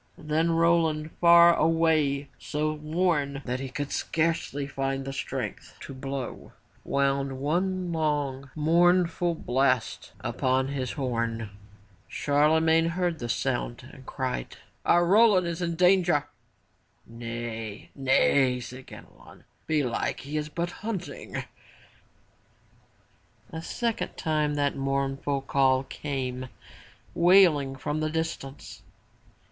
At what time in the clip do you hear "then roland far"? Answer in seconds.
0.17-1.53